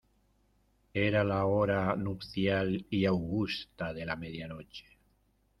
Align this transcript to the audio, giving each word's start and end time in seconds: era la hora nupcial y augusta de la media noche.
era 1.01 1.23
la 1.23 1.45
hora 1.45 1.95
nupcial 1.95 2.87
y 2.89 3.05
augusta 3.05 3.93
de 3.93 4.03
la 4.03 4.15
media 4.15 4.47
noche. 4.47 4.97